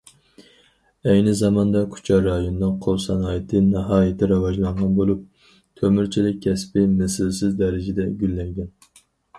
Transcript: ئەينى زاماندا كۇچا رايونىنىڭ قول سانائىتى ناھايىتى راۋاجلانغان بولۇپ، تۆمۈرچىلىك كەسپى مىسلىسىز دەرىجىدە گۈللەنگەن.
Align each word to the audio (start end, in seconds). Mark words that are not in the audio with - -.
ئەينى 1.11 1.33
زاماندا 1.41 1.83
كۇچا 1.95 2.17
رايونىنىڭ 2.27 2.73
قول 2.87 2.97
سانائىتى 3.05 3.63
ناھايىتى 3.67 4.31
راۋاجلانغان 4.33 4.99
بولۇپ، 5.03 5.23
تۆمۈرچىلىك 5.83 6.43
كەسپى 6.49 6.89
مىسلىسىز 6.99 7.59
دەرىجىدە 7.65 8.11
گۈللەنگەن. 8.25 8.77